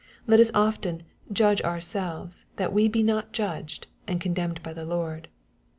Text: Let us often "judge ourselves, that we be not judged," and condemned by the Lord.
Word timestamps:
Let 0.25 0.39
us 0.39 0.49
often 0.55 1.03
"judge 1.31 1.61
ourselves, 1.61 2.45
that 2.55 2.73
we 2.73 2.87
be 2.87 3.03
not 3.03 3.33
judged," 3.33 3.85
and 4.07 4.19
condemned 4.19 4.63
by 4.63 4.73
the 4.73 4.83
Lord. 4.83 5.27